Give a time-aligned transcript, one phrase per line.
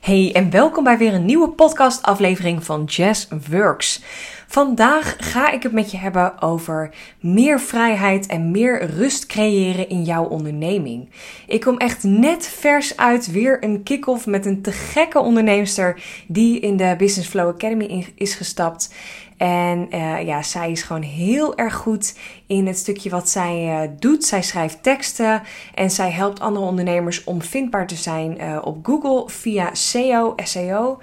[0.00, 4.02] Hey en welkom bij weer een nieuwe podcastaflevering van Jazz Works.
[4.46, 10.02] Vandaag ga ik het met je hebben over meer vrijheid en meer rust creëren in
[10.02, 11.10] jouw onderneming.
[11.46, 16.60] Ik kom echt net vers uit weer een kick-off met een te gekke onderneemster die
[16.60, 18.94] in de Business Flow Academy is gestapt.
[19.40, 23.90] En uh, ja, zij is gewoon heel erg goed in het stukje wat zij uh,
[23.98, 24.24] doet.
[24.24, 25.42] Zij schrijft teksten
[25.74, 31.00] en zij helpt andere ondernemers om vindbaar te zijn uh, op Google via SEO, SEO.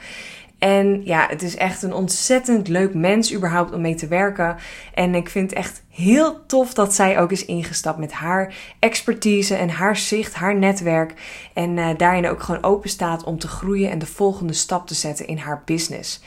[0.60, 4.56] En ja, het is echt een ontzettend leuk mens überhaupt om mee te werken.
[4.94, 9.70] En ik vind echt heel tof dat zij ook is ingestapt met haar expertise en
[9.70, 11.14] haar zicht, haar netwerk.
[11.54, 14.94] En uh, daarin ook gewoon open staat om te groeien en de volgende stap te
[14.94, 16.22] zetten in haar business.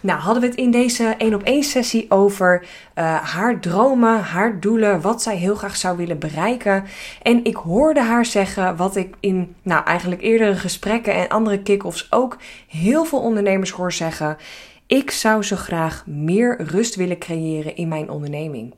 [0.00, 4.60] Nou, hadden we het in deze 1 op 1 sessie over uh, haar dromen, haar
[4.60, 6.84] doelen, wat zij heel graag zou willen bereiken.
[7.22, 12.06] En ik hoorde haar zeggen wat ik in, nou eigenlijk eerdere gesprekken en andere kick-offs
[12.10, 12.36] ook
[12.68, 14.36] heel veel ondernemers hoor zeggen.
[14.86, 18.74] Ik zou zo graag meer rust willen creëren in mijn onderneming.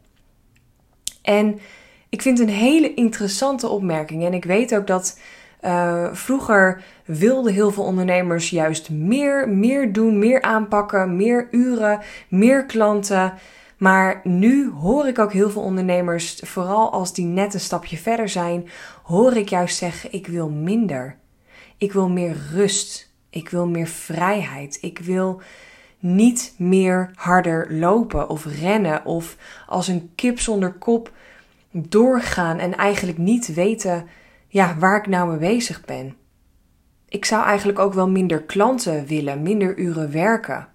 [1.28, 1.60] En
[2.08, 4.24] ik vind een hele interessante opmerking.
[4.24, 5.18] En ik weet ook dat
[5.64, 12.66] uh, vroeger wilden heel veel ondernemers juist meer, meer doen, meer aanpakken, meer uren, meer
[12.66, 13.32] klanten.
[13.76, 18.28] Maar nu hoor ik ook heel veel ondernemers, vooral als die net een stapje verder
[18.28, 18.68] zijn,
[19.02, 21.16] hoor ik juist zeggen: ik wil minder.
[21.76, 23.12] Ik wil meer rust.
[23.30, 24.78] Ik wil meer vrijheid.
[24.80, 25.40] Ik wil
[25.98, 31.12] niet meer harder lopen of rennen of als een kip zonder kop
[31.70, 34.06] doorgaan en eigenlijk niet weten
[34.48, 36.16] ja, waar ik nou mee bezig ben.
[37.08, 40.68] Ik zou eigenlijk ook wel minder klanten willen, minder uren werken.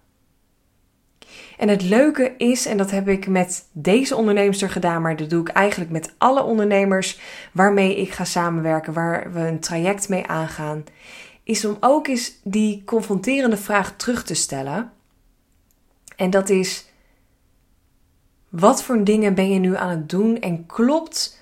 [1.57, 5.41] En het leuke is, en dat heb ik met deze onderneemster gedaan, maar dat doe
[5.41, 7.19] ik eigenlijk met alle ondernemers
[7.51, 10.83] waarmee ik ga samenwerken, waar we een traject mee aangaan,
[11.44, 14.91] is om ook eens die confronterende vraag terug te stellen.
[16.16, 16.86] En dat is:
[18.50, 21.41] wat voor dingen ben je nu aan het doen en klopt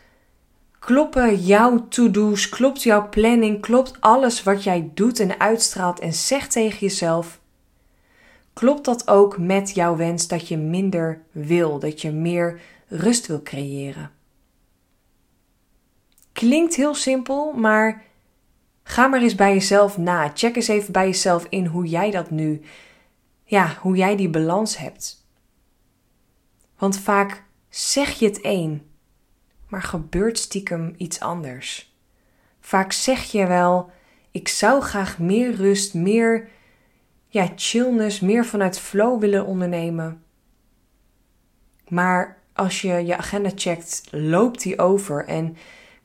[0.82, 6.52] kloppen jouw to-do's, klopt jouw planning, klopt alles wat jij doet en uitstraalt en zegt
[6.52, 7.40] tegen jezelf,
[8.54, 13.42] klopt dat ook met jouw wens dat je minder wil, dat je meer rust wil
[13.42, 14.12] creëren?
[16.32, 18.04] Klinkt heel simpel, maar
[18.84, 20.32] ga maar eens bij jezelf na.
[20.34, 22.62] Check eens even bij jezelf in hoe jij dat nu,
[23.52, 25.28] ja, hoe jij die balans hebt.
[26.78, 28.90] Want vaak zeg je het een
[29.68, 31.96] maar gebeurt stiekem iets anders.
[32.60, 33.90] Vaak zeg je wel:
[34.32, 36.50] ik zou graag meer rust, meer
[37.28, 40.24] ja, chillness, meer vanuit flow willen ondernemen.
[41.88, 45.58] Maar als je je agenda checkt, loopt die over en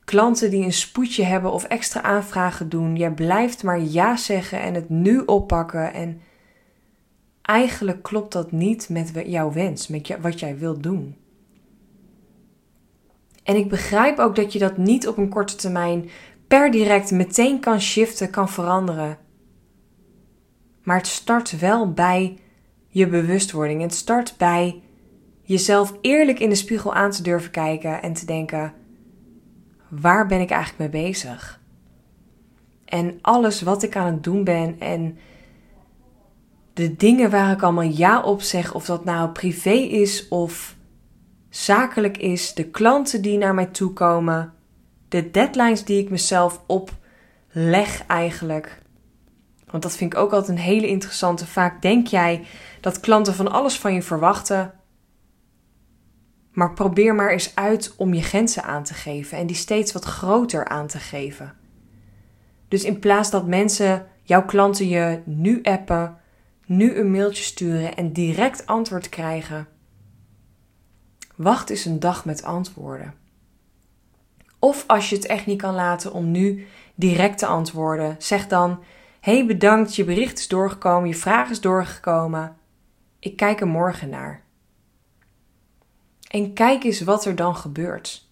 [0.03, 4.73] klanten die een spoedje hebben of extra aanvragen doen, jij blijft maar ja zeggen en
[4.73, 6.21] het nu oppakken en
[7.47, 11.15] eigenlijk klopt dat niet met jouw wens, met wat jij wilt doen.
[13.43, 16.09] En ik begrijp ook dat je dat niet op een korte termijn
[16.47, 19.17] per direct meteen kan shiften, kan veranderen.
[20.83, 22.37] Maar het start wel bij
[22.87, 23.81] je bewustwording.
[23.81, 24.81] Het start bij
[25.41, 28.73] jezelf eerlijk in de spiegel aan te durven kijken en te denken:
[29.89, 31.61] waar ben ik eigenlijk mee bezig?
[32.85, 35.17] En alles wat ik aan het doen ben en
[36.77, 40.75] de dingen waar ik allemaal ja op zeg, of dat nou privé is of
[41.49, 44.53] zakelijk is, de klanten die naar mij toe komen,
[45.07, 48.81] de deadlines die ik mezelf opleg eigenlijk.
[49.65, 51.47] Want dat vind ik ook altijd een hele interessante.
[51.47, 52.45] Vaak denk jij
[52.81, 54.73] dat klanten van alles van je verwachten.
[56.51, 60.05] Maar probeer maar eens uit om je grenzen aan te geven en die steeds wat
[60.05, 61.53] groter aan te geven.
[62.67, 66.17] Dus in plaats dat mensen, jouw klanten je nu appen,
[66.67, 69.67] nu een mailtje sturen en direct antwoord krijgen,
[71.37, 73.13] Wacht eens een dag met antwoorden.
[74.59, 78.83] Of als je het echt niet kan laten om nu direct te antwoorden, zeg dan:
[79.19, 82.57] hey, bedankt, je bericht is doorgekomen, je vraag is doorgekomen.
[83.19, 84.43] Ik kijk er morgen naar.
[86.27, 88.29] En kijk eens wat er dan gebeurt.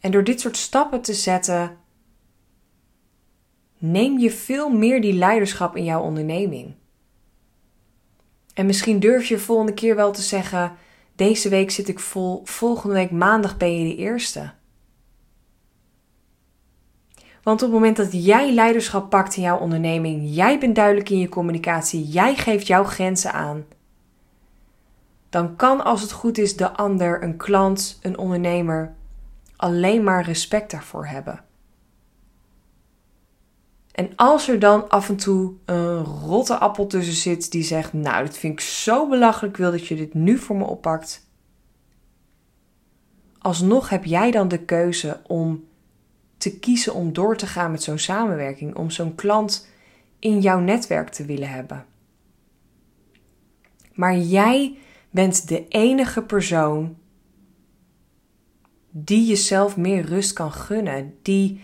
[0.00, 1.76] En door dit soort stappen te zetten,
[3.78, 6.74] neem je veel meer die leiderschap in jouw onderneming.
[8.56, 10.72] En misschien durf je volgende keer wel te zeggen:
[11.14, 14.50] deze week zit ik vol, volgende week maandag ben je de eerste.
[17.42, 21.18] Want op het moment dat jij leiderschap pakt in jouw onderneming, jij bent duidelijk in
[21.18, 23.64] je communicatie, jij geeft jouw grenzen aan,
[25.28, 28.94] dan kan als het goed is de ander, een klant, een ondernemer,
[29.56, 31.44] alleen maar respect daarvoor hebben.
[33.96, 38.24] En als er dan af en toe een rotte appel tussen zit die zegt: Nou,
[38.24, 41.28] dit vind ik zo belachelijk, wil dat je dit nu voor me oppakt.
[43.38, 45.64] Alsnog heb jij dan de keuze om
[46.36, 49.68] te kiezen om door te gaan met zo'n samenwerking, om zo'n klant
[50.18, 51.84] in jouw netwerk te willen hebben.
[53.92, 54.78] Maar jij
[55.10, 56.96] bent de enige persoon
[58.90, 61.60] die jezelf meer rust kan gunnen, die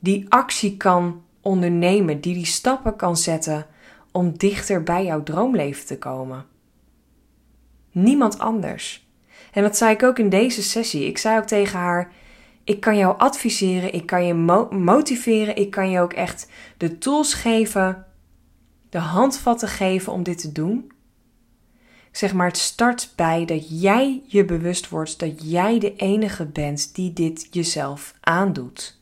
[0.00, 3.66] die actie kan ondernemen, die die stappen kan zetten
[4.12, 6.44] om dichter bij jouw droomleven te komen.
[7.90, 9.08] Niemand anders.
[9.52, 11.06] En dat zei ik ook in deze sessie.
[11.06, 12.12] Ik zei ook tegen haar:
[12.64, 14.34] ik kan jou adviseren, ik kan je
[14.70, 18.06] motiveren, ik kan je ook echt de tools geven,
[18.90, 20.92] de handvatten geven om dit te doen.
[22.10, 26.94] Zeg maar, het start bij dat jij je bewust wordt dat jij de enige bent
[26.94, 28.95] die dit jezelf aandoet.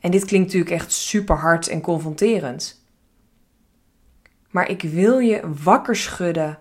[0.00, 2.84] En dit klinkt natuurlijk echt super hard en confronterend.
[4.50, 6.58] Maar ik wil je wakker schudden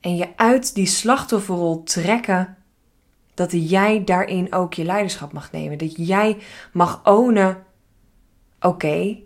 [0.00, 2.56] en je uit die slachtofferrol trekken
[3.34, 5.78] dat jij daarin ook je leiderschap mag nemen.
[5.78, 6.36] Dat jij
[6.72, 7.64] mag ownen:
[8.60, 9.18] oké,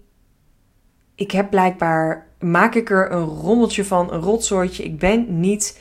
[1.15, 4.85] ik heb blijkbaar, maak ik er een rommeltje van, een rotzooitje.
[4.85, 5.81] Ik ben niet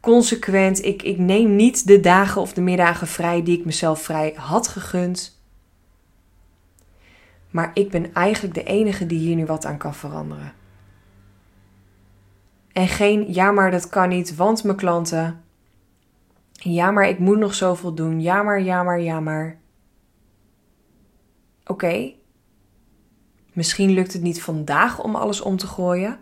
[0.00, 0.84] consequent.
[0.84, 4.68] Ik, ik neem niet de dagen of de middagen vrij die ik mezelf vrij had
[4.68, 5.39] gegund.
[7.50, 10.52] Maar ik ben eigenlijk de enige die hier nu wat aan kan veranderen.
[12.72, 15.40] En geen ja, maar dat kan niet, want mijn klanten.
[16.52, 18.20] Ja, maar ik moet nog zoveel doen.
[18.20, 19.58] Ja, maar, ja, maar, ja, maar.
[21.66, 22.12] Oké.
[23.52, 26.18] Misschien lukt het niet vandaag om alles om te gooien.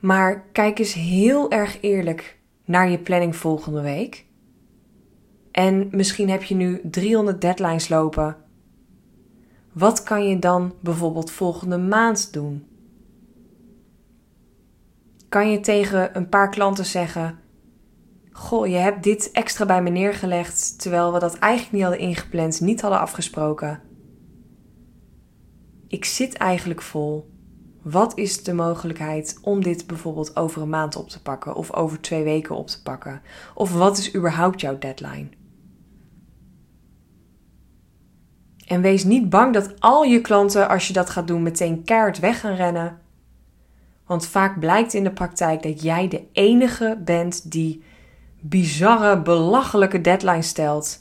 [0.00, 4.26] Maar kijk eens heel erg eerlijk naar je planning volgende week.
[5.50, 8.36] En misschien heb je nu 300 deadlines lopen.
[9.72, 12.66] Wat kan je dan bijvoorbeeld volgende maand doen?
[15.28, 17.38] Kan je tegen een paar klanten zeggen:
[18.32, 22.60] Goh, je hebt dit extra bij me neergelegd, terwijl we dat eigenlijk niet hadden ingepland,
[22.60, 23.80] niet hadden afgesproken.
[25.88, 27.30] Ik zit eigenlijk vol.
[27.82, 32.00] Wat is de mogelijkheid om dit bijvoorbeeld over een maand op te pakken of over
[32.00, 33.22] twee weken op te pakken?
[33.54, 35.28] Of wat is überhaupt jouw deadline?
[38.66, 42.18] En wees niet bang dat al je klanten, als je dat gaat doen, meteen kaart
[42.18, 43.00] weg gaan rennen.
[44.06, 47.82] Want vaak blijkt in de praktijk dat jij de enige bent die
[48.40, 51.00] bizarre, belachelijke deadline stelt.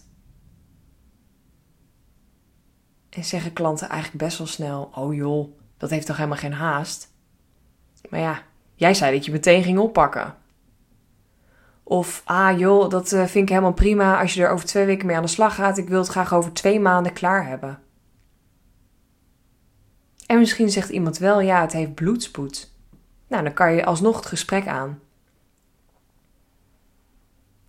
[3.09, 7.13] En zeggen klanten eigenlijk best wel snel: Oh joh, dat heeft toch helemaal geen haast?
[8.09, 8.43] Maar ja,
[8.75, 10.35] jij zei dat je meteen ging oppakken.
[11.91, 15.07] Of, ah joh, dat eh, vind ik helemaal prima als je er over twee weken
[15.07, 15.77] mee aan de slag gaat.
[15.77, 17.79] Ik wil het graag over twee maanden klaar hebben.
[20.25, 22.71] En misschien zegt iemand wel, ja, het heeft bloedspoed.
[23.27, 24.99] Nou, dan kan je alsnog het gesprek aan.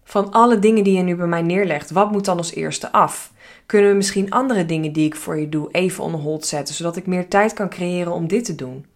[0.05, 3.33] Van alle dingen die je nu bij mij neerlegt, wat moet dan als eerste af?
[3.67, 6.97] Kunnen we misschien andere dingen die ik voor je doe even on hold zetten, zodat
[6.97, 8.87] ik meer tijd kan creëren om dit te doen?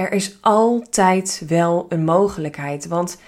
[0.00, 3.20] Er is altijd wel een mogelijkheid, want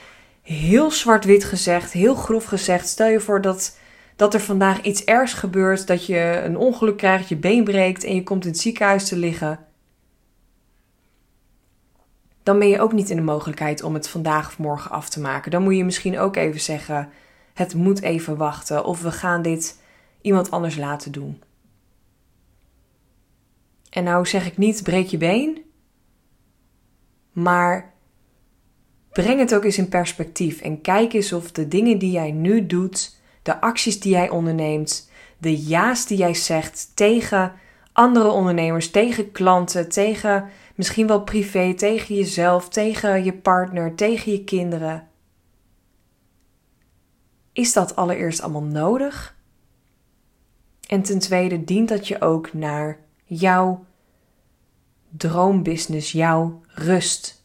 [0.42, 3.78] heel zwart-wit gezegd, heel grof gezegd, stel je voor dat,
[4.16, 8.14] dat er vandaag iets ergs gebeurt, dat je een ongeluk krijgt, je been breekt en
[8.14, 9.58] je komt in het ziekenhuis te liggen
[12.42, 15.20] dan ben je ook niet in de mogelijkheid om het vandaag of morgen af te
[15.20, 15.50] maken.
[15.50, 17.08] Dan moet je misschien ook even zeggen:
[17.54, 19.78] het moet even wachten of we gaan dit
[20.20, 21.42] iemand anders laten doen.
[23.90, 25.61] En nou zeg ik niet breek je been,
[27.32, 27.92] maar
[29.12, 32.66] breng het ook eens in perspectief en kijk eens of de dingen die jij nu
[32.66, 37.52] doet, de acties die jij onderneemt, de ja's die jij zegt tegen
[37.92, 44.44] andere ondernemers, tegen klanten, tegen Misschien wel privé, tegen jezelf, tegen je partner, tegen je
[44.44, 45.08] kinderen.
[47.52, 49.36] Is dat allereerst allemaal nodig?
[50.86, 53.84] En ten tweede dient dat je ook naar jouw
[55.16, 57.44] droombusiness, jouw rust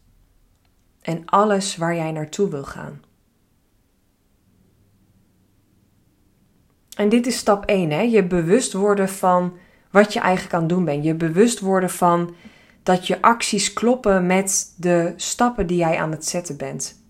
[1.02, 3.02] en alles waar jij naartoe wil gaan.
[6.96, 8.02] En dit is stap 1, hè?
[8.02, 9.58] je bewust worden van
[9.92, 11.04] wat je eigenlijk aan het doen bent.
[11.04, 12.36] Je bewust worden van
[12.84, 17.06] dat je acties kloppen met de stappen die jij aan het zetten bent.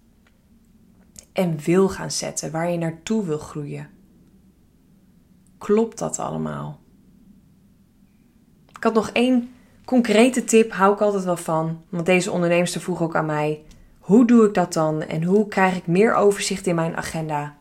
[1.34, 3.90] En wil gaan zetten, waar je naartoe wil groeien.
[5.58, 6.80] Klopt dat allemaal?
[8.78, 9.50] Ik had nog één
[9.88, 11.84] concrete tip, hou ik altijd wel van.
[11.90, 13.64] Want deze ondernemers vroeg ook aan mij:
[14.00, 17.56] hoe doe ik dat dan en hoe krijg ik meer overzicht in mijn agenda?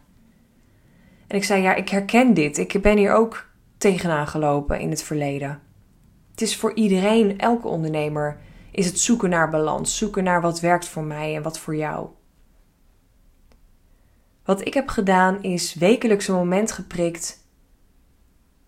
[1.27, 2.59] En En ik zei, ja, ik herken dit.
[2.59, 5.61] Ik ben hier ook tegenaan gelopen in het verleden.
[6.31, 8.39] Het is voor iedereen, elke ondernemer,
[8.71, 9.99] is het zoeken naar balans.
[9.99, 12.09] Zoeken naar wat werkt voor mij en wat voor jou.
[14.45, 17.46] Wat ik heb gedaan is wekelijks een moment geprikt.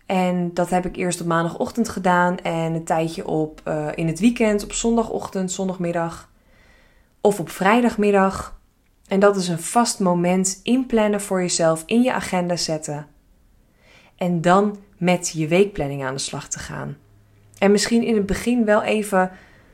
[0.09, 4.21] En dat heb ik eerst op maandagochtend gedaan en een tijdje op uh, in het
[4.21, 6.31] weekend, op zondagochtend, zondagmiddag
[7.21, 8.61] of op vrijdagmiddag.
[9.09, 13.07] En dat is een vast moment inplannen voor jezelf, in je agenda zetten.
[14.17, 16.97] En dan met je weekplanning aan de slag te gaan.
[17.59, 19.31] En misschien in het begin wel even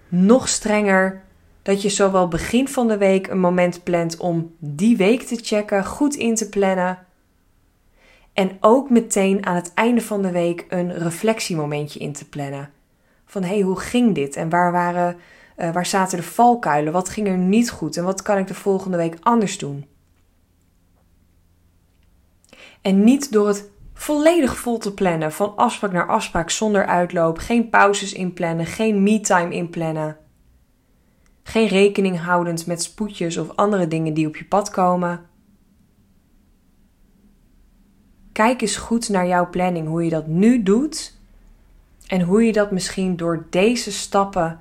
[0.08, 1.22] nog strenger
[1.62, 5.84] dat je zowel begin van de week een moment plant om die week te checken,
[5.84, 7.03] goed in te plannen.
[8.34, 12.70] En ook meteen aan het einde van de week een reflectiemomentje in te plannen.
[13.24, 14.36] Van hé, hey, hoe ging dit?
[14.36, 15.16] En waar, waren,
[15.56, 16.92] uh, waar zaten de valkuilen?
[16.92, 17.96] Wat ging er niet goed?
[17.96, 19.86] En wat kan ik de volgende week anders doen?
[22.82, 27.68] En niet door het volledig vol te plannen, van afspraak naar afspraak zonder uitloop, geen
[27.68, 30.16] pauzes inplannen, geen me-time inplannen.
[31.42, 35.26] Geen rekening houdend met spoedjes of andere dingen die op je pad komen.
[38.34, 41.14] Kijk eens goed naar jouw planning, hoe je dat nu doet
[42.06, 44.60] en hoe je dat misschien door deze stappen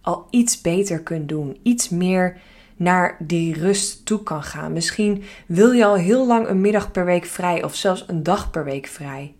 [0.00, 1.58] al iets beter kunt doen.
[1.62, 2.40] Iets meer
[2.76, 4.72] naar die rust toe kan gaan.
[4.72, 8.50] Misschien wil je al heel lang een middag per week vrij of zelfs een dag
[8.50, 9.34] per week vrij.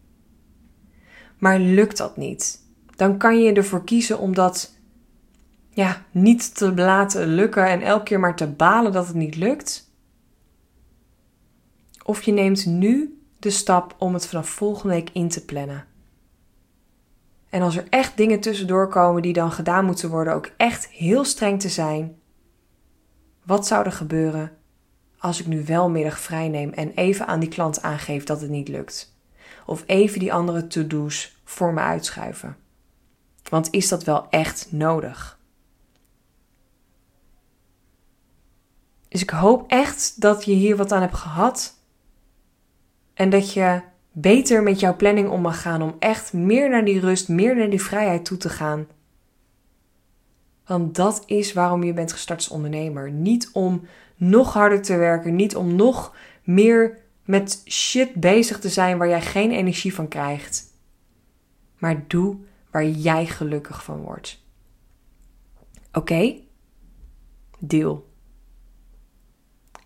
[1.38, 2.60] Maar lukt dat niet?
[2.96, 4.76] Dan kan je ervoor kiezen om dat
[5.70, 9.90] ja, niet te laten lukken en elke keer maar te balen dat het niet lukt.
[12.04, 15.84] Of je neemt nu de stap om het vanaf volgende week in te plannen.
[17.50, 21.24] En als er echt dingen tussendoor komen die dan gedaan moeten worden, ook echt heel
[21.24, 22.16] streng te zijn.
[23.44, 24.56] Wat zou er gebeuren
[25.18, 28.50] als ik nu wel middag vrij neem en even aan die klant aangeef dat het
[28.50, 29.16] niet lukt?
[29.66, 32.56] Of even die andere to-do's voor me uitschuiven?
[33.48, 35.38] Want is dat wel echt nodig?
[39.08, 41.81] Dus ik hoop echt dat je hier wat aan hebt gehad.
[43.14, 43.80] En dat je
[44.12, 47.70] beter met jouw planning om mag gaan om echt meer naar die rust, meer naar
[47.70, 48.86] die vrijheid toe te gaan.
[50.66, 53.10] Want dat is waarom je bent gestart als ondernemer.
[53.10, 58.98] Niet om nog harder te werken, niet om nog meer met shit bezig te zijn
[58.98, 60.64] waar jij geen energie van krijgt.
[61.78, 62.36] Maar doe
[62.70, 64.44] waar jij gelukkig van wordt.
[65.92, 66.36] Oké?
[67.58, 68.11] Deal.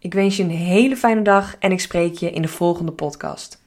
[0.07, 3.66] Ik wens je een hele fijne dag en ik spreek je in de volgende podcast.